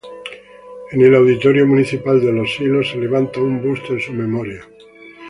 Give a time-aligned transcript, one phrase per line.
[0.93, 4.67] En el auditorio municipal de Los Silos se levanta un busto en su memoria.